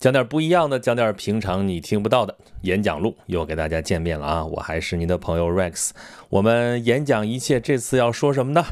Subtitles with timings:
[0.00, 4.46] 讲点不一样的，讲点平常你听不到的演讲录，又给大家见面了啊！
[4.46, 5.90] 我还是您的朋友 Rex。
[6.30, 8.64] 我们演讲一切，这次要说什么呢？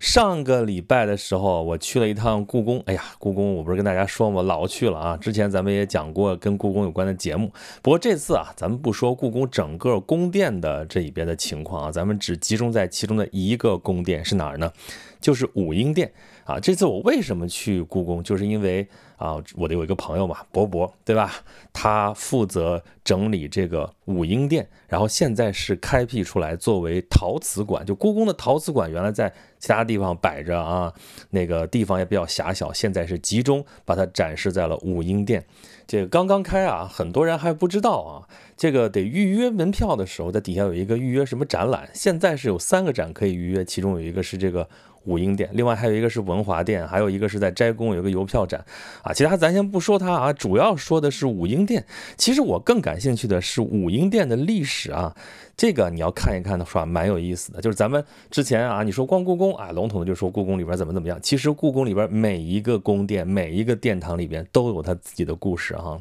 [0.00, 2.82] 上个礼拜的时候，我去了一趟故宫。
[2.86, 4.42] 哎呀，故宫我不是跟大家说吗？
[4.42, 5.16] 老去了啊！
[5.16, 7.52] 之前咱们也讲过跟故宫有关的节目。
[7.80, 14.72] 不过这次啊，咱们不说故宫整个宫殿的这一边的情况啊，咱们只集中在其中的一个宫殿是哪儿呢？
[15.20, 16.58] 就是武英殿啊。
[16.58, 18.20] 这次我为什么去故宫？
[18.24, 18.88] 就是因为。
[19.24, 21.32] 啊，我的有一个朋友嘛，博博，对吧？
[21.72, 27.86] 他负责整理这个武英殿，然后现在是开辟出来作为陶瓷馆。
[27.86, 30.92] 就故宫的陶瓷馆原来在其他地方摆着啊，
[31.30, 35.42] 那个地方也比较狭小，现在是集中把它展示在了武英殿。
[35.86, 41.88] 这个刚刚开啊，很多人还不知道啊，这个得预约门票的时候，在底下有一个预约什么展览。
[41.94, 44.68] 现在是有三个展可以预约，其中有一个是这个。
[45.04, 48.64] 武英殿，另外还有一个是文华殿，还有一个是在斋宫有个邮票展，
[49.02, 51.84] 啊，其他咱先不说它啊，主要说的是武英殿。
[52.16, 55.14] 其实我更感兴趣的是武英殿的历史啊。
[55.56, 57.60] 这个你要看一看的话，蛮有意思的。
[57.60, 61.16] 就是咱们之前啊，你说逛故宫啊，笼统的就说故宫里边怎么怎么样。
[61.22, 66.00] 其实故宫里边每一个宫殿、每一个殿堂里边都有它自己的故事哈。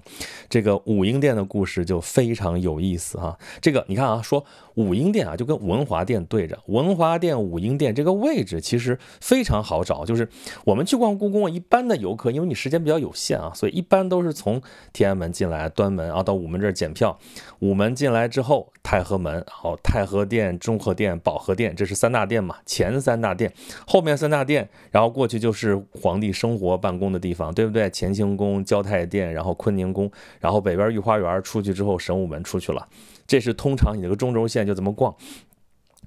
[0.49, 3.37] 这个武英殿的故事就非常有意思哈。
[3.61, 10.05] 这个你看啊，说武英殿啊，就跟文华殿对着，文华殿、武英殿这个位置其实非常好找。
[10.05, 10.27] 就是
[10.65, 17.17] 我们去逛故宫，一般的游客，因为你时间比较有限啊，所以一般都是从天安门进来，端门啊到午门这儿检票，
[17.59, 19.43] 午门进来之后，太和门。
[19.47, 22.55] 好，太和殿、中和殿、保和殿，这是三大殿嘛？
[22.65, 23.51] 前三大殿，
[23.87, 27.89] 后面三大殿，然后过去就是皇帝生活办公的地方，对不对？
[27.93, 32.87] 乾清宫、交泰殿，然后坤宁宫，然后北边御花园出去之后，神武门出去了。
[33.25, 35.15] 这是通常你这个中轴线就这么逛，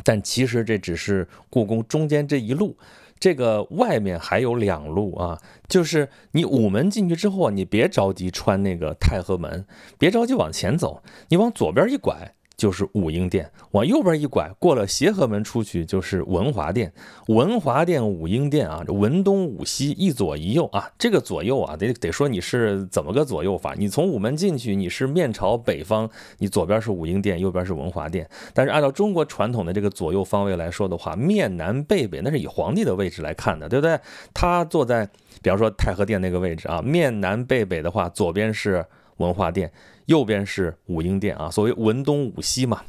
[0.05, 2.77] 但其实这只是故宫中间这一路，
[3.19, 9.67] 这个外面还有两路啊，就是你午门进去之后，你别着急穿那个太和门，
[9.99, 12.36] 别着急往前走，你往左边一拐。
[12.57, 16.91] 就是武英殿，往右边一拐，过了协和门出去就是文华殿。
[17.28, 20.91] 文华殿、武英殿啊，这文东武西，一左一右啊。
[20.97, 23.75] 这个左右啊，得得说你是怎么个左右法？
[23.77, 26.09] 你从午门进去，你是面朝北方，
[26.39, 28.27] 你左边是武英殿，右边是文华殿。
[28.55, 34.00] 但是按照中国传统的这个左右方位来说的话，面南背北，那是以皇帝的位置来看的，对不对？
[34.33, 35.06] 他坐在，
[35.43, 38.83] 比方说太和殿那个位置啊，面南背北的话，左边是。
[39.19, 39.72] 文化殿
[40.06, 42.82] 右边是武英殿啊，所谓文东武西嘛。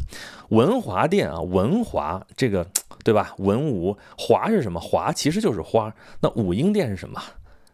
[0.50, 2.66] 文华殿啊，文华这个
[3.04, 3.34] 对吧？
[3.38, 4.80] 文武华是什么？
[4.80, 5.94] 华其实就是花。
[6.22, 7.22] 那武英殿是什么？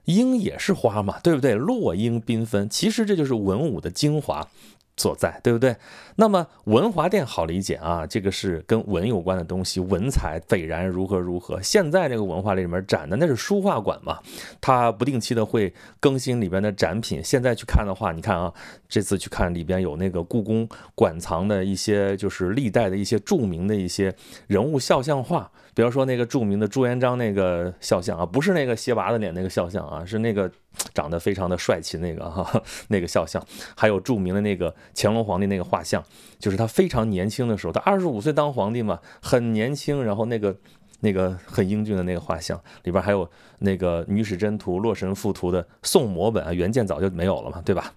[0.06, 1.56] 英也是花嘛，对不对？
[1.56, 4.47] 落英缤纷，其实这就是文武的精华。
[4.96, 5.76] 所在，对不对？
[6.16, 11.62] 那么文华殿好理解啊，这个是跟文有关的东西，文采斐然，如何如何。
[11.62, 14.20] 现在这个文化里面展的那是书画馆嘛，
[14.62, 17.24] 它不定期的会更新里边的展品。
[17.24, 18.54] 现在去看的话，你看啊，
[18.94, 24.14] 这次去看里边有那个故宫馆藏的一些，就是历代的一些著名的一些
[24.46, 30.52] 人物肖像画，比方说那个著名的朱元璋那个肖像啊，不是那个斜拔的脸那个肖像啊，是那个。
[30.96, 33.44] 长得非常的帅气，那个哈， 那个肖像，
[33.78, 36.04] 还有著名的那个乾隆皇帝那个画像，
[36.40, 40.56] 就是他非常年轻的时候，他二十五岁当皇帝嘛，很年轻，然后那个
[41.02, 43.30] 那个很英俊的那个画像里边还有
[43.60, 47.94] 那个《女史箴图》《洛神赋图》的宋摹本啊，原件早就没有了嘛，对吧？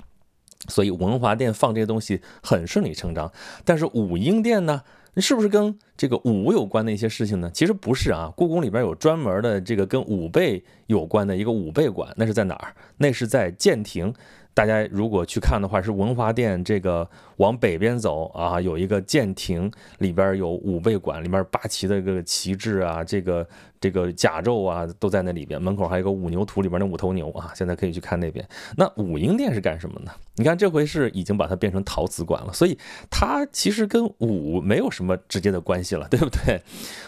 [0.69, 3.33] 所以文华殿放这些东西很顺理成章，
[3.65, 4.83] 但是武英殿呢？
[5.19, 7.51] 是不是跟这个武有关的一些事情呢？
[7.55, 12.75] 其实不是啊，故宫里边有专门的这个跟武备有关的一个武备馆，那是在哪儿？
[12.99, 14.13] 那是在建亭。
[14.57, 17.07] 大家如果去看的话，是文华殿这个
[17.37, 23.47] 往北边走啊，有一个建亭，里边有武备馆，里面八旗的这个旗帜啊，这个
[23.79, 25.61] 这个甲胄啊都在那里边。
[25.61, 28.49] 门口还有个五牛图里边的五头牛啊，现在可以去看那边。
[28.79, 30.11] 那武英殿是干什么呢？
[30.37, 32.79] 你看这回是已经把它变成陶瓷馆了，所以
[33.11, 36.63] 它其实跟武没有什么直接的关系了，对不对？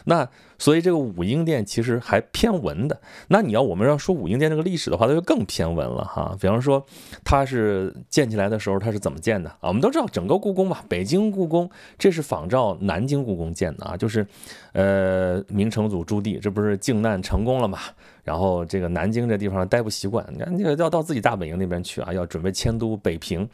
[0.04, 0.28] 那。
[0.60, 3.00] 所以这个武英殿其实还偏文的。
[3.28, 6.37] 那你要我们要说武英殿这个历史的话，它就更偏文了哈。
[6.41, 6.84] 比方说，
[7.22, 9.69] 它它是建起来的时候它是怎么建的啊？
[9.69, 14.26] 我们都知道整个故宫吧，北京故宫这是仿照南京故宫建的啊，就是
[14.73, 17.79] 呃明成祖朱棣这不是靖难成功了嘛？
[18.25, 23.49] 然后这个南京这地方待不习惯，你看个要到自己大本营那边去啊，要准备迁都北平，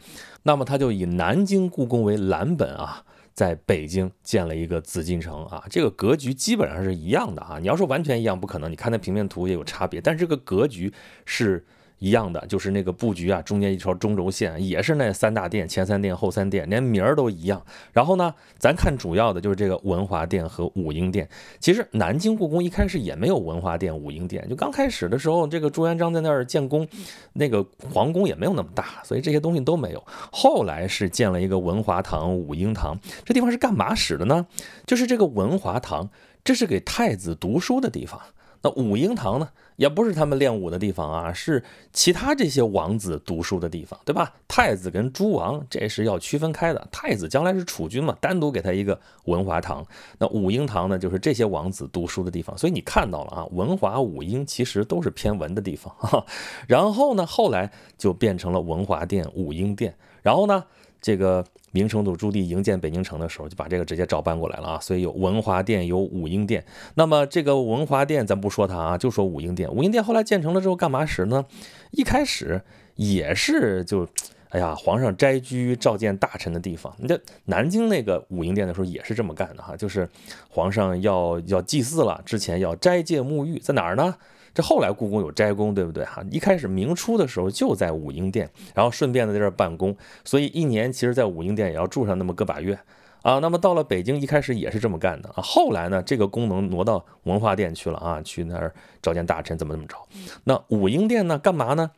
[0.45, 3.05] 那么他就以南京故宫为蓝本啊。
[3.35, 7.59] 在北京建了一个紫禁城啊，这个格局基本上是一样的啊。
[7.61, 10.93] 你要说完全一样不可能，你看那平面图也有差别，但是这个格局
[11.25, 11.67] 是
[11.99, 17.65] 一样的，就是那个布局啊，中间一条中轴线，也是那三大殿，前三殿后三殿，连名儿都一样。
[17.93, 21.29] 然后呢，咱看主要的就是这个文华殿和武英殿。
[21.61, 26.87] 其实南京故宫一开始也没有文华殿、武英殿，就刚开始的时候，这个朱元璋在那儿建宫，
[27.33, 30.05] 那个皇宫也没有那么大，所以这些东西都没有。
[30.31, 34.47] 后来是建了一个文华堂、武英堂，这地方是干嘛使的呢？
[34.87, 36.11] 就是这个文华堂，
[36.43, 38.21] 这是给太子读书的地方。
[38.63, 41.63] 那武英堂呢，也不是他们练武的地方啊，是
[41.93, 44.33] 其他这些王子读书的地方，对吧？
[44.47, 46.89] 太子跟诸王这是要区分开的。
[46.93, 49.85] 太子将来是储君嘛，单独给他一个文华堂。
[50.19, 52.57] 那武英堂呢，就是这些王子读书的地方。
[52.57, 55.93] 所以你看到了啊，文华武英其实都是偏文的地方。
[56.69, 59.97] 然后呢，后来就变成了文华殿、武英殿。
[60.23, 60.65] 然后呢？
[61.05, 66.65] 这个明成祖朱棣营建北京城的时候，就把这个直接照搬过来了啊，所以有文华殿，有武英殿。
[66.95, 69.71] 那么这个文华殿咱不说它啊，就说武英殿。
[69.71, 71.45] 武英殿后来建成了之后干嘛使呢？
[71.91, 72.63] 一开始
[72.95, 74.09] 也是就，
[74.49, 76.91] 哎呀，皇上斋居召见大臣的地方。
[76.97, 80.09] 你这南京那个武英殿的时候也是这么干的哈，就是
[80.49, 84.17] 皇上要要祭祀了，之前要斋戒沐浴，在哪儿呢？
[84.55, 86.25] 这后来故宫有斋宫，对不对哈？
[86.31, 92.79] 一开始明初的时候就在武英殿，然后顺便在这儿办公，所以一年其实，在武英殿也要住上那么个把月
[93.23, 93.41] 啊。
[93.41, 95.43] 那么到了北京，一开始也是这么干的啊。
[95.43, 98.73] 后来呢，这个功能挪到文化殿去了啊，去那儿
[99.03, 99.97] 召见大臣，怎么怎么着。
[100.45, 101.91] 那武英殿呢，干嘛呢？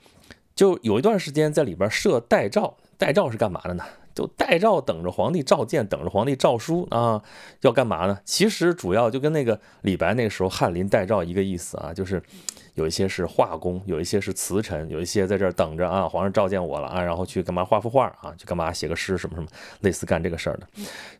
[0.55, 3.85] 就有一段时间在里边设代诏，代诏是干嘛的呢？
[4.17, 7.23] 就代诏等着皇帝召见，等着皇帝诏书啊，
[7.61, 8.19] 要干嘛呢？
[8.25, 12.21] 其实主要就跟那个李白那个时候翰林代诏一个意思啊，就是
[12.75, 19.47] 有一些是画工，有一些是词臣，有一些在这儿等着啊，皇上召见我了啊，然后去干嘛画幅画啊，去干嘛写个诗什么什么，
[19.81, 20.67] 类似干这个事儿的。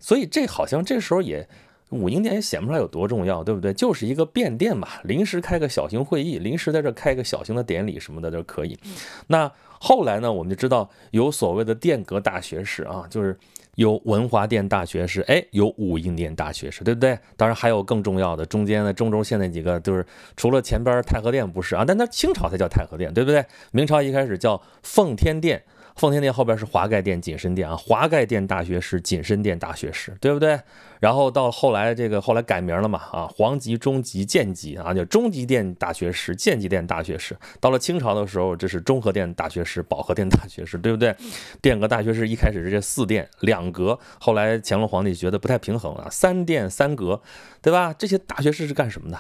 [0.01, 1.47] 所以这好像这时候也
[1.91, 3.73] 武英殿也显不出来有多重要，对不对？
[3.73, 8.79] 就是一个便殿嘛，临时开个小型会议，临时在这开个小型的典礼什么的都可以。
[9.27, 9.51] 那。
[9.79, 13.39] 后来呢，我们就知道有所谓的殿阁大学士啊，就是
[13.75, 17.17] 有文华殿大学士，哎，有武英殿大学士，对不对？
[17.37, 20.05] 当然还有更重要的，中间的中轴线那几个，就是
[20.35, 23.45] 除了前边太和殿不是啊，但它清朝才叫太和殿，对不对？
[23.71, 25.63] 明朝一开始叫奉天殿。
[25.97, 30.61] 奉天殿后边是华盖殿、谨慎殿啊，华盖殿大学士、谨慎殿大学士，对不对？
[31.01, 37.35] 然后到后来这个后来改名了嘛啊，皇级、中级、监级啊，叫中级殿大学士、监级殿大学士。
[37.61, 41.15] 到了清朝的时候，这是中和殿大学士、保和殿大学士，对不对？
[41.63, 47.23] 殿阁大学士一开始是这四殿两阁，后来乾隆皇帝觉得不太平衡啊，三殿三阁，
[47.63, 47.95] 对吧？
[47.97, 49.19] 这些大学士是干什么的？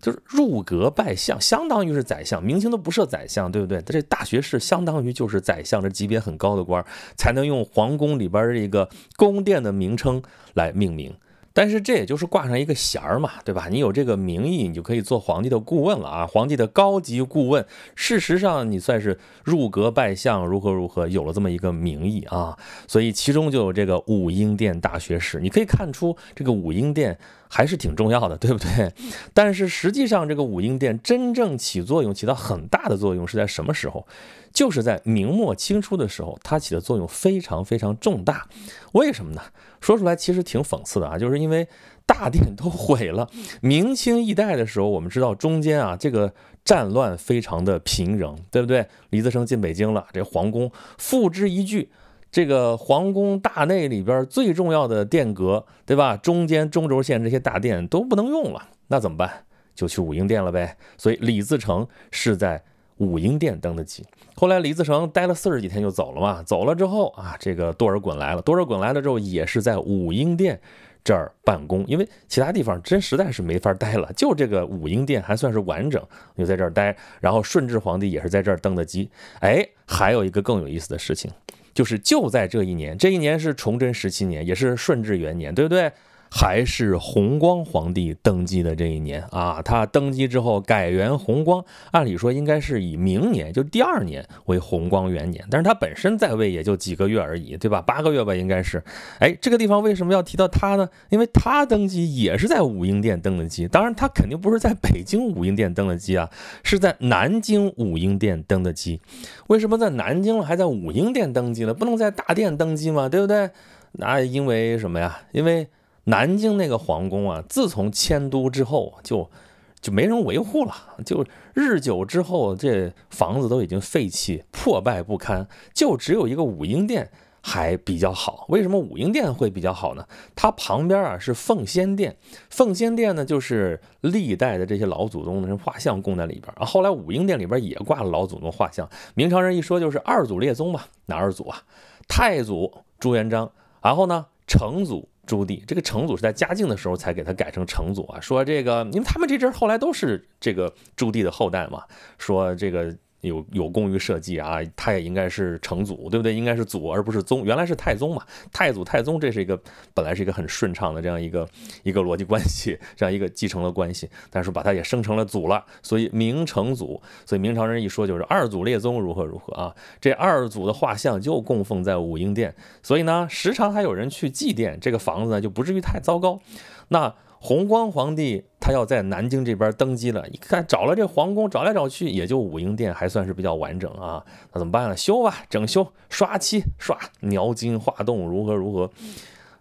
[0.00, 2.42] 就是入阁拜相，相当于是宰相。
[2.42, 3.82] 明清都不设宰相，对不对？
[3.82, 6.84] 这大学士相当于就是宰相，这级别很高的官，
[7.16, 10.22] 才能用皇宫里边这个宫殿的名称
[10.54, 11.14] 来命名。
[11.52, 13.66] 但是这也就是挂上一个衔儿嘛，对吧？
[13.68, 17.66] 你有这个名义，你就可以做皇帝的顾问了啊，皇帝的高级顾问。
[17.96, 22.56] 事实上，你算是入阁拜相，如何如何，有了这么一个名义啊。
[22.86, 25.40] 所以其中就有这个武英殿大学士。
[25.40, 27.18] 你可以看出，这个武英殿
[27.48, 28.92] 还是挺重要的，对不对？
[29.34, 34.06] 但是实际上，这个武英殿真正起作用、起到很大的作用是在什么时候？
[34.52, 38.46] 就是在明末清初的时候，它起的作用非常非常重大。
[38.92, 39.42] 为什么呢？
[39.80, 41.66] 说出来其实挺讽刺的啊，就是因为
[42.06, 43.28] 大殿都 毁了。
[43.60, 46.32] 明清一代的时候，我们知道中间啊，这个
[46.64, 48.86] 战乱非常的平仍，对不对？
[49.10, 51.88] 李自成进北京了，这皇宫付之一炬，
[52.30, 56.16] 这个皇宫大内里边最重要的殿阁，对吧？
[56.16, 59.44] 中间中轴线这些大殿都不能用了，那怎么办？
[59.74, 60.76] 就去武英殿了呗。
[60.96, 62.62] 所以李自成是在。
[62.98, 64.04] 武英殿登的基，
[64.38, 66.40] 后来李自成待了四十几天就走了嘛。
[66.44, 68.42] 走了之后啊，这个多尔衮来了。
[68.42, 70.60] 多尔衮来了之后，也是在武英殿
[71.02, 76.00] 这儿办公，因为其他地方真实在是没法待了，就这个武英殿还算是完整，
[76.36, 76.96] 就在这儿待。
[77.20, 79.10] 然后顺治皇帝也是在这儿登的基。
[79.40, 81.28] 哎，还有一个更有意思的事情，
[81.74, 85.90] 就是就在这一年，这一年是崇祯十七年，也是顺治元年，对不对？
[86.30, 97.80] 还是弘光皇帝登基的这一年啊，他登基之后改元弘光，按理说应该是以明年就第二年为弘光元年，但是他本身在位也就几个月而已，对吧？
[97.80, 98.82] 八个月吧，应该是。
[99.18, 100.88] 哎，这个地方为什么要提到他呢？
[101.08, 106.28] 因为他登基也是在武英殿登的基，当然他肯定不是在北京武英殿登的基啊，
[106.62, 109.00] 是在南京武英殿登的基。
[109.46, 111.72] 为什么在南京了还在武英殿登基呢？
[111.72, 113.08] 不能在大殿登基吗？
[113.08, 113.50] 对不对？
[113.92, 115.22] 那因为什么呀？
[115.32, 115.66] 因为。
[116.08, 119.30] 南京那个皇宫啊，自从迁都之后，就
[119.78, 120.74] 就没人维护了，
[121.04, 121.22] 就
[121.52, 127.10] 日久之后，这房子都已经废弃、破败不堪，就只有一个武英殿
[127.42, 128.46] 还比较好。
[128.48, 130.06] 为什么武英殿会比较好呢？
[130.34, 132.16] 它旁边啊是奉先殿，
[132.48, 136.64] 奉先殿呢就是历代的这些老祖宗的画像供在里边啊。
[136.64, 138.88] 后来武英殿里边也挂了老祖宗画像。
[139.14, 141.62] 明朝人一说就是二祖列宗嘛，哪二祖啊？
[142.08, 145.06] 太祖朱元璋，然后呢成祖。
[145.28, 148.18] 朱棣，这个成祖是在嘉靖的时候才给他改成成祖啊。
[148.20, 151.84] 说这个，因为他们这支后来都是这个朱棣的后代嘛。
[152.18, 152.96] 说这个。
[153.22, 156.32] 有有功于社稷啊，他也应该是成祖，对不对？
[156.32, 158.22] 应该是祖而不是宗，原来是太宗嘛，
[158.52, 159.60] 太祖太宗，这是一个
[159.92, 161.48] 本来是一个很顺畅的这样一个
[161.82, 176.40] 一个逻辑关系，这样一个继承的关系，但是把他也生成了祖了，所以明成祖，所以明朝人一说就是二祖列宗如何如何啊，这二祖的画像就供奉在武英殿，所以呢，时常还有人去祭奠这个房子呢，就不至于太糟糕，
[176.88, 177.14] 那。
[177.40, 184.96] 弘光皇帝他要在南京这边登基了，一看找了这皇宫，找来找去也就武英殿还算是比较完整啊，那怎么办呢？
[184.96, 188.90] 修吧，整修，刷漆，刷描金画栋，如何如何？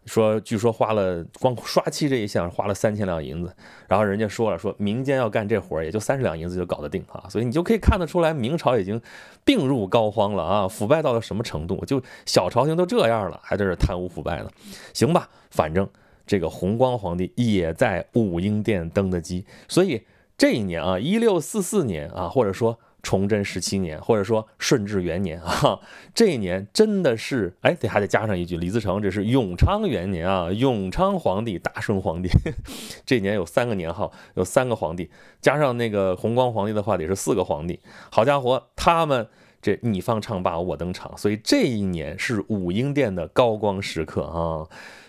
[0.07, 3.53] 说据说花了光刷漆这一项花了三千两银子，
[3.89, 8.99] 然后人家说了，说民间要干这活也就三十两银子就搞得定啊，所以你就可以看得出来，明朝已经
[9.43, 11.83] 病入膏肓了啊，腐败到了什么程度？
[11.85, 14.49] 就小朝廷都这样了，还在这贪污腐败呢？
[14.93, 15.87] 行吧，反正。
[16.27, 20.03] 这个弘光皇帝也在武英殿登的基，所以
[20.37, 25.79] 这一年啊，一六四四年啊，或者说崇祯十七年，或者说顺治元年啊，
[26.13, 32.29] 这一年真的是，哎，得还得加上一句，李自成这是永昌元年啊，永昌皇帝大顺皇帝，
[33.05, 37.79] 这年有三个年号，有三个皇帝，加上那个弘光皇帝的话，得是四个皇帝。
[38.11, 39.27] 好家伙，他们
[39.61, 44.67] 这你方唱罢我登场，所以这一年是武英殿的高光时刻啊。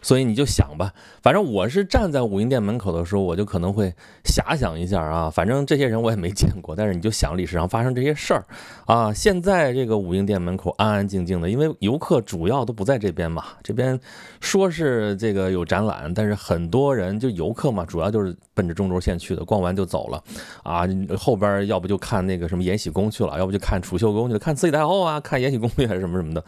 [0.08, 0.90] 所以你就想吧，
[1.22, 5.28] 反正我是站在武英殿门口的时候，我就可能会遐想一下啊。
[5.28, 8.42] 反正这些人我也没见过，但是你就想历史上发生这些事儿
[8.86, 9.12] 啊。
[9.12, 13.44] 现在这个武英殿门口安安静静的，因为游客主要都不在这边嘛。
[13.62, 14.00] 这边
[14.40, 20.24] 说是这个有展览，但是很多人就游客嘛，主要就是奔着中轴线去的，逛完就走了
[20.62, 20.88] 啊。
[21.18, 26.42] 后边要不就看那个什么延禧宫去了，要不就看储秀宫去了，看慈禧太后啊，看延禧攻略还是什么什么的。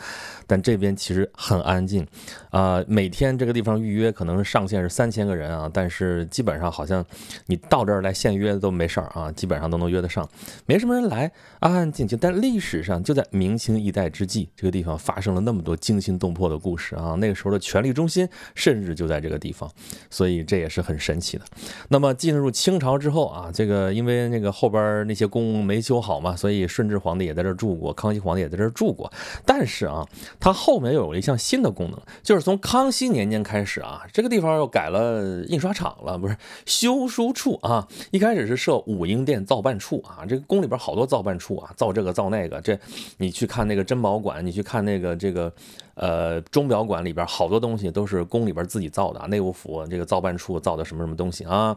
[0.47, 2.07] 但这边其实很安静
[2.49, 3.37] 啊，每天。
[3.41, 7.05] 这个这个地方预约可能上限是三千个人啊，但是基本上好像
[7.47, 10.29] 你到这儿来现约都没事儿啊，基本上都能约得上，
[10.67, 12.17] 没什么人来，安安静静。
[12.17, 19.69] 但历史上就在明清一代之际，这个地方发生了那么多惊心动魄的故事啊，那个时候的权力中心甚至就在这个地方，
[20.11, 21.45] 所以这也是很神奇的。
[21.89, 29.13] 那么进入清朝之后啊，这个因为那个后边那些宫没修好嘛，所以顺治皇帝也在这儿住过，康熙皇帝也在这儿住过。
[29.45, 30.07] 但是啊，
[30.39, 33.30] 它后面又有一项新的功能，就是从康熙年。
[33.31, 37.89] 年开始啊，这个地方又改了印刷厂了，不是修书处啊。
[38.11, 42.61] 一开始是设武英殿造办处啊，这个宫里边好多造办处啊，造这个造那个。
[42.61, 42.79] 这
[43.17, 45.51] 你去看那个珍宝馆，你去看那个这个
[45.95, 51.75] 呃钟表馆里边好多东西都是宫里边自己造的啊，内务府这个造办处造的什么什么东西啊。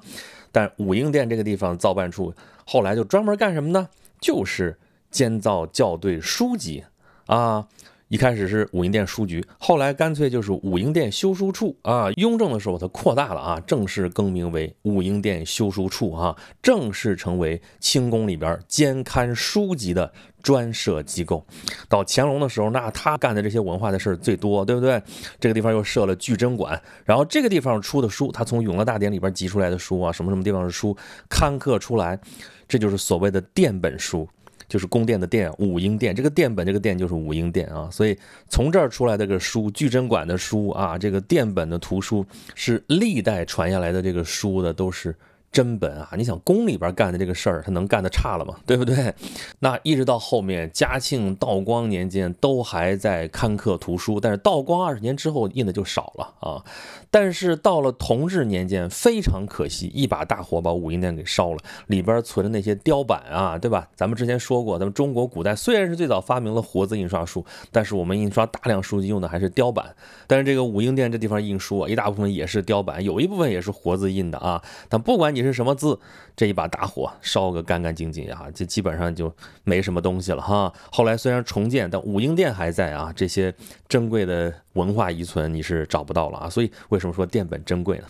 [0.52, 2.34] 但武英殿这个地方造办处
[2.66, 3.88] 后来就专门干什么呢？
[4.20, 4.78] 就是
[5.12, 6.84] 监造校对书籍
[7.28, 7.68] 啊。
[8.14, 12.12] 一开始是武英殿书局，后来干脆就是武英殿修书处啊。
[12.12, 21.44] 雍正的时候，它扩大了啊，正式更名为武英殿修书处啊，正式成为清宫里边监刊书籍的专设机构。
[21.90, 25.02] 到乾隆的时候，那他干的这些文化的事儿最多，对不对？
[25.40, 30.96] 这个地方又设了巨珍馆，然后这个地方出的书，他从《永乐大典》里边集出来的书啊，什么什么地方的书
[31.28, 32.20] 刊刻出来，
[32.68, 34.30] 这就是所谓的殿本书。
[34.68, 36.16] 就是宫殿的殿，武英殿。
[36.16, 37.90] 这个殿本，这个殿就是武英殿啊。
[37.92, 38.18] 所以
[38.50, 45.16] 从这儿出来的这个书，聚珍馆的书啊，这个殿本的图书是历代传下来的这个书的都是。
[45.54, 46.10] 真本啊！
[46.18, 48.56] 你想宫里边干的这个事儿，他能干得差了吗？
[48.66, 49.14] 对不对？
[49.60, 56.66] 那一直到后面嘉庆、道光年间都还在刊刻图书，但是道光二十年之后印的就少了啊。
[57.12, 63.88] 但是到了同治年间，非常可惜，一把大火把武英殿给烧了，里边存的那些雕版啊，对吧？
[63.96, 69.96] 咱们之前说过，咱们中国古代虽然是最早发明了活字印刷术，但是我们印刷大量书籍用的还是雕版。
[70.26, 74.60] 但是这个武英殿这地方印书啊，一大部分也是雕版，有一部分也是活字印的啊。
[74.90, 75.43] 但不管你。
[75.44, 76.00] 是什么字？
[76.36, 79.32] 这一把大火烧个干干净净啊，这基本上就
[79.64, 80.74] 没什么东西了哈。
[80.92, 83.54] 后来虽然重建，但武英殿还在啊，这些
[83.88, 86.50] 珍贵的文化遗存你是找不到了啊。
[86.50, 88.06] 所以为什么说殿本珍贵呢？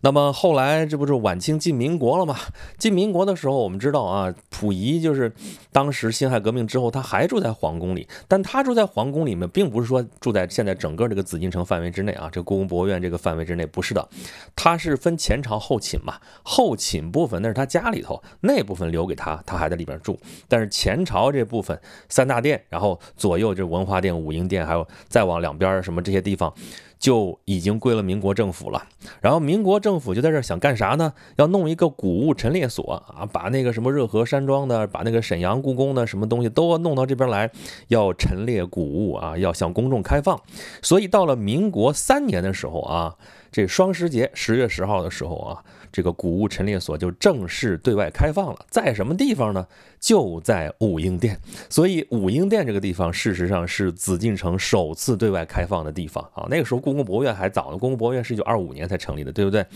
[0.00, 2.36] 那么后来这不是晚清进民国了吗？
[2.78, 5.30] 进民国的时候，我们知道啊，溥仪就是
[5.72, 14.08] 当时辛亥革命之后，他还住在皇宫里，但他住在皇宫里面，并不是说住在现在整个这个紫禁城范围之内啊，这故宫博物院这个范围之内不是的，
[14.56, 16.67] 他是分前朝后寝嘛，后。
[16.68, 20.18] 后寝部分那是他家里头，那部分留给他，他还在里边住。
[20.46, 26.52] 但是前朝这部分三大殿，然后左右这文华殿、武英殿，还有再往两边什么这些地方。
[26.98, 28.84] 就已经归了民国政府了，
[29.20, 31.12] 然后民国政府就在这想干啥呢？
[31.36, 37.50] 要弄一个古物陈列所啊，把那个什么热河山庄的，把那个沈阳故宫的什么东西都弄到这边来，
[37.86, 40.40] 要陈列古物啊，要向公众开放。
[40.82, 43.14] 所以到了民国三年的时候啊，
[43.52, 45.64] 这双十节十月十号的时候啊。
[45.90, 49.66] 这个古物陈列所就正式对外开放了，在什么地方呢？
[49.98, 51.40] 就在武英殿。
[51.70, 56.46] 所以武英殿这个地方，事实上是紫禁城首次对外开放的地方啊。
[56.50, 59.66] 那个时候故宫博物院还早呢，故宫博物院是一九二五年才成立的，对不对？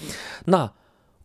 [0.47, 0.73] 那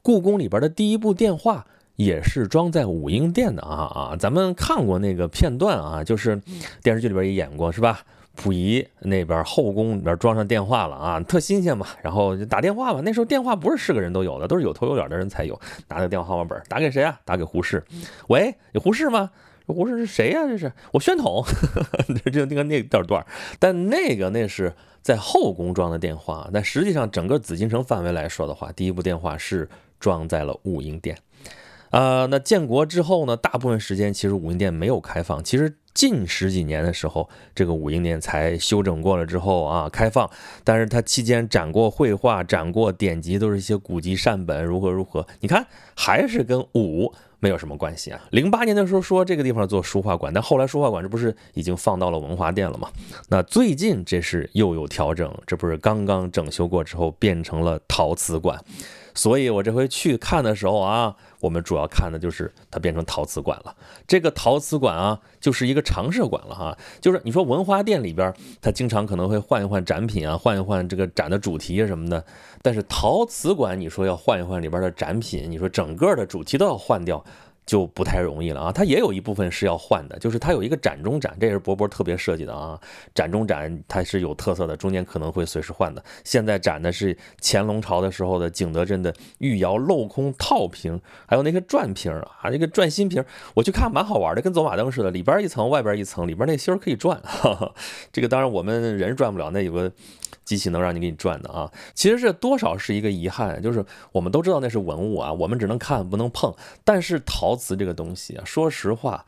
[0.01, 1.65] 故宫里边的第一部电话
[1.95, 4.15] 也是装在武英殿的啊啊！
[4.17, 6.41] 咱们看过那个片段啊，就是
[6.83, 8.01] 电视剧里边也演过，是吧？
[8.35, 13.01] 溥仪那边后宫里边装上电话了啊，特新鲜嘛，然后就打电话吧。
[13.03, 15.59] 那时候电话不是是个人都有的，都是有头有脸的人才有。
[15.87, 17.19] 拿个电话号码本，打给谁啊？
[17.25, 17.83] 打给胡适。
[18.27, 19.31] 喂，有胡适吗？
[19.67, 20.47] 我说是谁呀？
[20.47, 21.45] 这是我宣统。
[22.33, 23.25] 就那个那段段，
[23.59, 26.49] 但那个那是在后宫装的电话。
[26.51, 29.69] 但实际上整个紫禁城范围来说的话，第一部电话是
[29.99, 31.17] 装在了武英殿。
[31.89, 35.43] 啊，那建国之后呢，大部分时间其实武英殿没有开放。
[35.43, 35.77] 其实。
[35.97, 40.29] 近十几年的时候，这个武英殿才修整过了之后啊，开放。
[40.63, 45.25] 但是它期间展过绘画，展过典籍，都是一些古籍善本，如何如何。
[45.39, 45.65] 你看，
[45.95, 48.21] 还是跟武没有什么关系啊。
[48.29, 52.91] 零八年的时候说这个地方做书画馆，但后来书画馆这不是已经放到了文华殿了吗？
[53.29, 58.63] 那最近这是又有调整，这不是刚刚整修过之后变成了陶瓷馆。
[59.15, 63.75] 所以我这回去看的时候啊，我们主要看的就是它变成陶瓷馆了。
[64.07, 66.77] 这个陶瓷馆啊，就是一个常设馆了哈。
[66.99, 72.23] 就是你说文化店里边，它经常可能会换一换展品啊，换一换这个展的主题啊什么的。
[72.61, 77.23] 但是陶瓷馆，你说要换一换里边的展品，你说整个的主题都要换掉。
[77.67, 82.79] 就不太容易了啊，它也有一部分是要换的，就是它有一个展中展，这也是博博特别设计的啊。
[83.13, 86.03] 展中展它是有特色的，中间可能会随时换的。
[86.23, 97.21] 现在展的是乾隆朝的时候的景德镇的御窑镂空套瓶，还有那个转瓶啊，那个转心瓶，我去看蛮好玩的，跟走马灯似的，里边一层，外边一层，里边那芯儿可以转。
[98.13, 99.91] 这个当然我们人转不了，那有个。
[100.43, 103.83] 机器能让你给你转的啊，其实这多少是一个遗憾，就是
[104.13, 106.55] 我们都知道那是文物啊，我们只能看不能碰。
[106.85, 109.25] 但是陶瓷这个东西啊，说实话，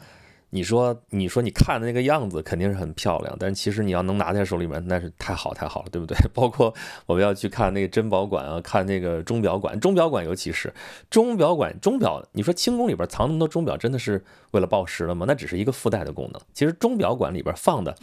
[0.51, 6.15] 你说你说你看的那个样子肯定是很漂亮，但是其实你要能拿在手里面，那是太好太好了，对不对？
[6.33, 6.73] 包括
[7.05, 10.73] 我们要去看那个珍宝馆啊，看那个钟表馆，钟表馆尤其是
[11.09, 15.25] 钟表馆，钟表，你说清宫里边藏那么多钟表，真的是为了报时了吗？
[15.27, 16.41] 那只是一个附带的功能。
[16.53, 17.95] 其实钟表馆里边放的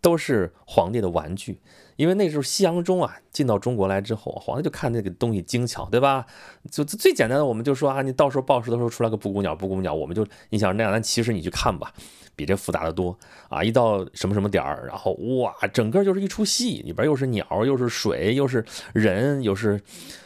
[0.00, 1.60] 都是皇帝的玩具。
[1.96, 6.26] 因为那时候西洋钟啊进到中国来之后，皇帝就看那个东西精巧，对吧？
[6.70, 11.92] 就最简单的，我们就说啊，你到时候报时的时候出来个布谷鸟，布谷鸟，我们就你想那样，但其实你去看吧，
[12.34, 13.16] 比这复杂的多
[13.48, 13.62] 啊！
[13.62, 19.80] 一到什么什么点儿，然后哇，整个就是一出戏，里边又是鸟，又是水，又是人，又是，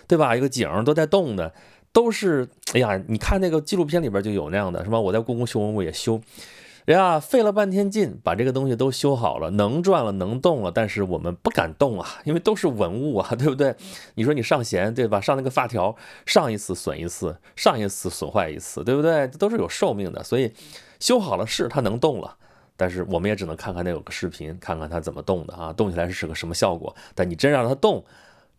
[0.07, 0.35] 对吧？
[0.35, 1.53] 一个景都在动的，
[1.93, 4.99] 都是哎呀，你看那个纪录片里边就有那样的，是吧？
[4.99, 6.21] 我在故宫修文物也修。
[6.94, 13.74] 呀，费了半天劲把这个东西都修好了，能转了，能动了，但是我们不敢动啊，因为都是文物啊，对不对？
[14.14, 15.20] 你说你上弦，对吧？
[15.20, 19.27] 上那个发条，上一次损一次，上一次损坏一次，对不对？
[19.29, 20.53] 都是有寿命的，所以
[20.98, 22.37] 修好了是它能动了，
[22.77, 26.96] 但是我们也只能看看那有个视频，看看它怎么动的啊，动起来是个什么效果。
[27.14, 28.05] 但你真让它动。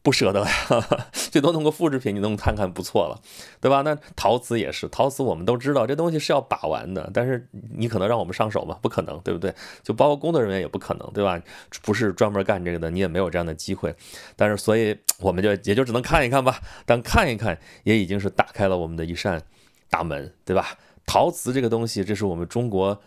[0.01, 0.49] 不舍得呀，
[1.12, 3.19] 最多弄个复制品，你能看看不错了，
[3.59, 3.81] 对吧？
[3.81, 8.77] 那陶瓷也是，陶瓷我们都知道这东西是要把玩的，但是你可能让我们上手吗？
[8.81, 9.53] 不可能，对不对？
[9.83, 11.39] 就包括工作人员也不可能，对吧？
[11.81, 13.93] 不是专门干这个的，你也没有这样的机会。
[14.38, 16.62] 但是，所以我们就也就只能看一看吧。
[16.85, 19.43] 但看一看，也已经是打开了我们的一扇
[19.89, 20.77] 大门，对吧？
[21.05, 22.99] 陶瓷这个东西，这是我们中国。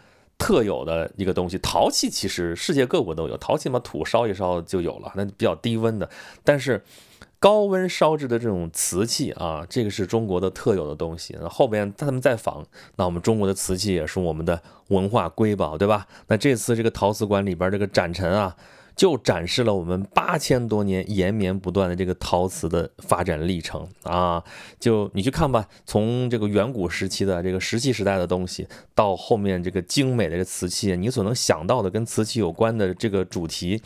[0.42, 6.10] 特有的一个东西，陶器其实世界各国都有，陶器嘛土烧一烧就有了，那比较低温的。
[6.42, 6.82] 但是
[7.38, 11.36] 高温烧制的这种瓷器啊，这个是中国的特有的东西。
[11.40, 16.08] 那后边他们在仿，那我们中国的瓷器也是我们的文化瑰宝，对吧？
[16.26, 18.56] 那这次这个陶瓷馆里边这个展陈啊。
[18.94, 24.42] 就展示了我们八千多年延绵不断的这个陶瓷的发展历程啊！
[24.78, 33.80] 就你去看吧，从这个远古时期的这个石器时代的东西，到后面这个精美的这瓷器，你所能想到的跟瓷器有关的这个主题，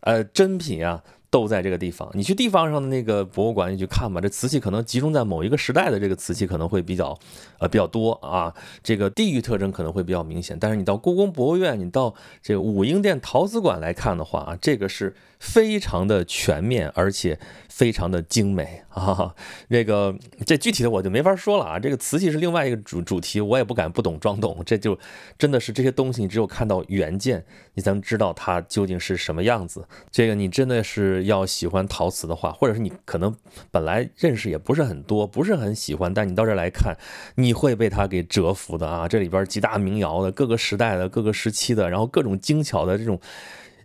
[0.00, 1.02] 呃，珍品啊。
[1.34, 2.08] 都在这个地方。
[2.12, 7.18] 你去地方上的那个博物馆，你去看吧，这瓷器可能集中在某一个时代的这个瓷器可能会比较
[7.58, 10.56] 呃比较多啊，这个地域特征可能会比较明显。
[10.60, 15.12] 但是你到故宫博物院，你到这个武英殿陶瓷馆来看的话啊，这个是。
[15.44, 19.34] 非常的全面，而且非常的精美 啊！
[19.68, 21.78] 这个这具体的我就没法说了啊。
[21.78, 24.62] 这个瓷器是另外一个主主题，我也不敢不懂装懂。
[24.64, 24.98] 这就
[25.36, 29.86] 真的是这些东西，你只有看到原件，你才能知道它究竟是什么样子。
[30.10, 33.36] 这个你真的是要喜欢陶瓷的话，或者是你可能
[33.70, 36.96] 本来认识也不是很多，不是很喜欢，但你到这儿来看，
[37.34, 39.06] 你会被它给折服的啊！
[39.06, 43.20] 这里边几大名窑的各个时代的各个时期的，然后各种精巧的这种。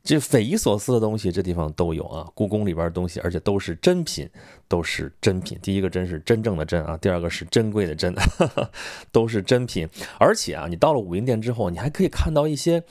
[0.03, 2.27] 这匪夷所思的东西，这地方都有啊！
[2.33, 4.29] 故宫里边的东西，而且都是真品，
[4.67, 5.57] 都是真品。
[5.61, 8.13] 第一个真是真正的真啊，第二个是珍贵的珍，
[9.11, 9.87] 都是真品。
[10.17, 12.81] 而且啊，你到了武英殿之后，你还可以看到一些，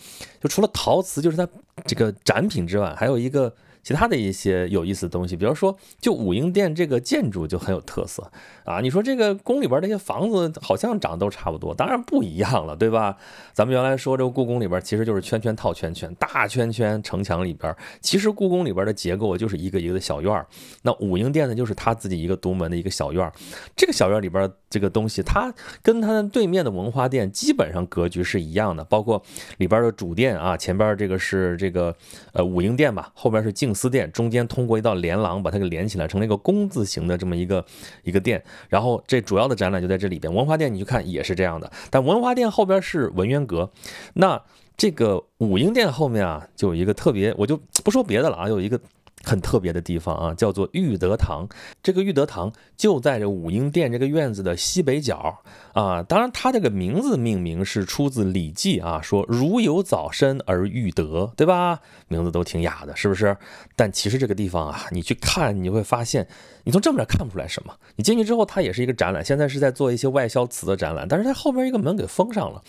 [0.40, 1.48] 就除了陶瓷，就是它
[1.84, 3.54] 这个展品之外，还有一个。
[3.80, 8.30] 其他的一些有意思的东西，比如说，就武英殿这个建筑就很有特色
[8.68, 8.80] 啊。
[8.80, 13.16] 你说这个宫里边这些房子好像长得都差不多，当然不一样了，对吧？
[13.54, 20.46] 咱们原来说这个故宫里边其实就是圈圈套圈圈，大圈圈城墙里边，其实故宫里边的结构就是一个一个的小院儿。
[20.82, 23.32] 那武英殿呢，就是他自己一个独门的一个小院儿。
[23.74, 25.50] 这个小院里边这个东西，它
[25.82, 29.22] 跟它的对面的文化殿基本上格局是一样的，包括
[29.56, 31.94] 里边的主殿啊，前边这个是这个
[32.32, 33.74] 呃武英殿吧，后边是静。
[33.78, 37.64] 思殿中间通过一道连廊把它给连起来，成了一个工字形的这么一个
[38.02, 38.42] 一个殿。
[38.68, 40.32] 然后这主要的展览就在这里边。
[40.32, 43.70] 文华殿你去看也是这样的，但文华殿后边是文渊阁。
[44.14, 44.42] 那
[44.76, 48.80] 这个武英殿后面啊，就有一个特别，我就不说别的了啊，有一个。
[49.24, 51.48] 很特别的地方啊，叫做玉德堂。
[51.82, 55.38] 这个玉德堂就在这武英殿这个院子的西北角
[55.72, 56.02] 啊。
[56.02, 61.80] 当然，它这个名字命名是出自《礼记》啊，说“如有早身而玉德”，对吧？
[62.08, 63.36] 名字都挺雅的，是不是？
[63.76, 66.26] 但其实这个地方啊，你去看，你会发现，
[66.64, 67.74] 你从正面看不出来什么。
[67.96, 72.62] 你进去之后，它也是一个展览，现在是在做一些外销瓷的展览，但是它后边一个门给封上了。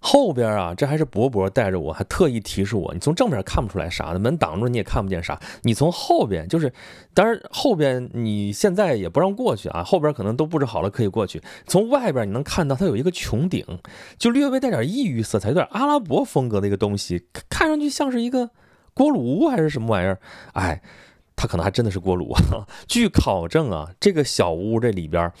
[0.00, 5.40] 后边啊，这还是伯伯带着我，还特意提示我，你从正面看不出来啥的，门挡住你也看不见啥。
[5.62, 6.72] 你从后边，就是
[7.14, 11.42] 当然后边你现在也不让过去啊，后边可能都布置好了可以过去。
[11.66, 13.64] 从外边你能看到它有一个穹顶，
[14.18, 18.50] 就略微带点异域色彩，有点阿拉伯风格的一个东西，看上去像是一个
[18.94, 20.18] 锅炉还是什么玩意儿？
[20.52, 20.80] 哎。
[21.40, 22.66] 它可能还真的是锅炉啊。
[22.88, 25.32] 据考证啊，这个小屋这里边，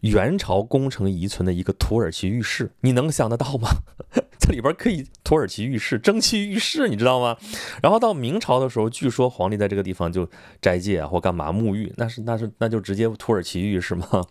[0.00, 3.68] 元朝工程遗存的一个土耳其浴室，你能想得到吗？
[4.38, 7.36] 这里边可以土耳其浴室、蒸汽浴室，你知道吗？
[7.82, 10.26] 然后到明朝的时候，据说皇帝在这个地方就
[10.62, 14.24] 斋戒或干嘛沐浴，那是那是那就直接土耳其浴室吗？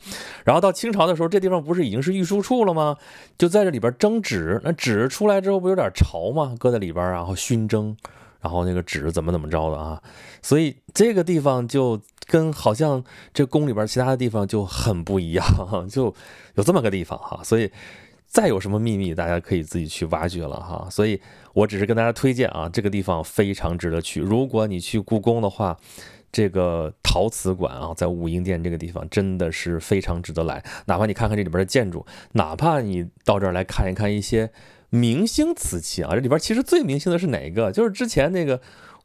[0.44, 2.98] 然后到清朝的时候，这地方不是已经是御书处了吗？
[3.38, 6.56] 就在这里边蒸纸，那纸出来之后不有点潮吗？
[6.58, 7.96] 搁在里边然后熏蒸。
[8.40, 10.02] 然后那个纸怎么怎么着的啊？
[10.44, 15.46] 所以这个地方就跟好像这宫里边其他的地方就很不一样，
[15.90, 16.14] 就
[16.56, 17.42] 有这么个地方哈。
[17.44, 17.72] 所以
[18.28, 20.88] 再有什么秘密，大家可以自己去挖掘了哈。
[20.92, 21.20] 所以
[21.54, 24.22] 我只是跟大家推荐啊，这个地方非常值得去。
[24.22, 25.78] 如果你去故宫的话，
[26.32, 30.64] 这个陶瓷馆啊，在武英殿这个地方真的是非常值得来。
[30.86, 34.52] 哪怕你看看这里边的建筑，哪怕你到这儿来看一看一些。
[34.90, 37.74] 明星瓷器啊，这里边其实最明星的是哪个？
[37.74, 38.62] 就是之前那个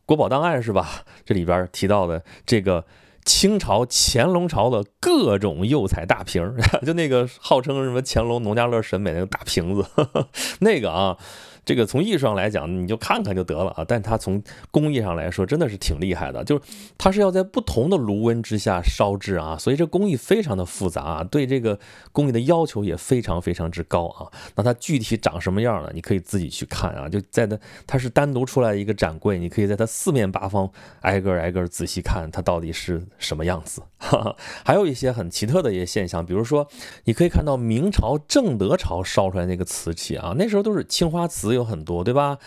[0.06, 1.04] 国宝档案是吧？
[1.24, 2.85] 这里边提到的这个
[3.24, 6.42] 清朝乾隆朝的各种釉彩大瓶，
[6.87, 9.87] 就那个号称什么乾隆农家乐审美那个大瓶子，
[10.61, 11.16] 那个啊。
[11.64, 13.85] 这个从艺术上来讲，你就看看就得了啊。
[13.87, 16.42] 但它从工艺上来说，真的是挺厉害的。
[16.42, 16.62] 就是
[16.98, 21.79] 它是要在不同的炉温之下烧制啊，所以这工艺非常的复杂啊，对这个
[22.11, 24.27] 工艺的要求也非常非常之高啊。
[24.57, 25.90] 那它具体长什么样呢？
[25.94, 27.09] 你可以自己去看啊。
[27.09, 30.68] 就在它，它是单独出来一个展柜，你可以在它四面八方
[31.03, 33.81] 挨个挨个仔细看它到底是什么样子。
[33.98, 36.66] 哈 哈还有一些很奇特的一些现象，比如说
[37.05, 41.51] 你可以看到明朝正德朝烧出来那个瓷器啊，那时候都是青花瓷。
[41.54, 42.38] 有很多，对吧？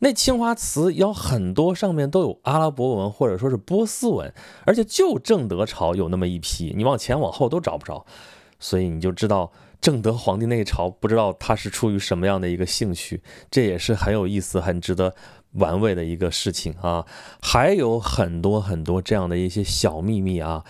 [0.00, 4.32] 那青花瓷有很多，上面都有阿拉伯文或者说是波斯文，
[4.64, 8.06] 而且就正德朝有那么一批，你往前往后都找不着，
[8.60, 15.16] 所以你就知道正德皇帝那一朝，不知道他是出于什么样的一个兴趣，这也是很有意思、很值得
[15.54, 17.04] 玩味的一个事情啊。
[17.42, 20.64] 还有很多很多这样的一些小秘密啊，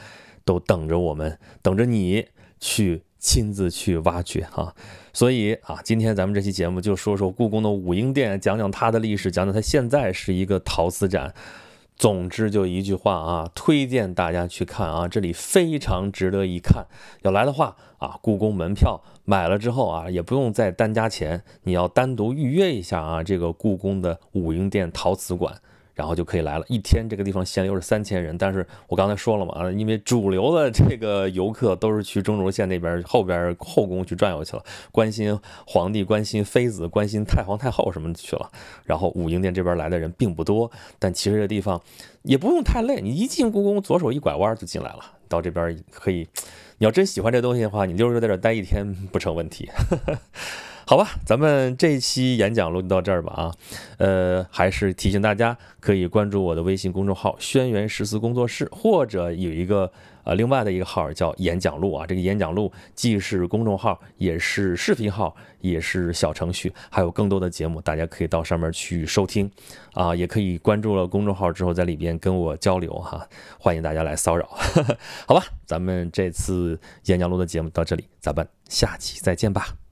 [0.46, 3.02] 都等着我们，等着你去。
[3.18, 4.74] 亲自去挖掘哈，
[5.12, 11.34] 所以啊，今天咱们这期节目就说说故宫的武英殿，讲讲它的历史，讲讲它现在是一个陶瓷展。
[11.96, 16.86] 总之就一句话啊，推荐大家去看啊，这里非常值得一看。
[17.22, 25.60] 要来的话啊，故宫门票买了之后啊，也不用再单加钱，你要单独预约一下啊，这个故宫的武英殿陶瓷馆。
[25.98, 26.64] 然后就可以来了。
[26.68, 38.48] 一天这个地方限流是三千人，但是我刚才说了嘛，啊，因为主流的这个游客都是去中轴线那边后边后宫去转悠去了，关心皇帝、关心妃子、关心太皇太后什么去了。
[38.84, 41.82] 然后武英殿这边来的人并不多，但其实这地方
[42.22, 45.17] 也不用太累，你一进故宫，左手一拐弯就进来了。
[45.28, 46.26] 到这边可以，
[46.78, 49.68] 你要真喜欢这东西的话，你溜溜在这待一天不成问题。
[50.86, 53.54] 好吧，咱们这一期演讲录就到这儿吧啊，
[53.98, 59.92] 呃，还是提醒大家可以关注我的微信公众号“轩辕十四工作室”，或者有一个
[60.28, 69.50] 呃另外的一个号叫“演讲录”啊，这个演讲录既是公众号，也是视频号，也是小程序，还有更多的节目，大家可以到上面去收听
[69.94, 73.26] 啊，也可以关注了公众号之后在里边跟我交流哈，
[73.58, 74.46] 欢迎大家来骚扰，
[75.26, 79.87] 好吧，咱们这次演讲录的节目到这里，咱们下期再见吧。